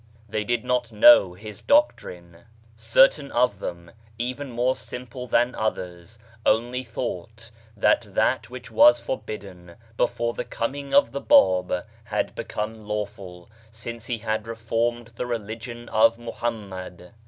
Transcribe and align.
They 0.27 0.43
did 0.43 0.65
not 0.65 0.91
know 0.91 1.33
his 1.35 1.61
doctrine; 1.61 2.45
certain 2.75 3.27
54 3.27 3.27
BAHAISM 3.27 3.43
of 3.53 3.59
them, 3.59 3.91
even 4.17 4.49
more 4.51 4.75
simple 4.75 5.27
than 5.27 5.53
others, 5.53 6.17
only 6.43 6.83
thought 6.83 7.51
that 7.77 8.15
that 8.15 8.49
which 8.49 8.71
was 8.71 8.99
for 8.99 9.19
bidden 9.19 9.75
before 9.97 10.33
the 10.33 10.43
coming 10.43 10.91
of 10.91 11.11
the 11.11 11.21
Bab 11.21 11.85
had 12.05 12.33
become 12.33 12.87
lawful, 12.87 13.47
since 13.69 14.07
he 14.07 14.17
had 14.17 14.47
reformed 14.47 15.09
the 15.17 15.27
religion 15.27 15.87
of 15.89 16.17
Muhammad. 16.17 17.13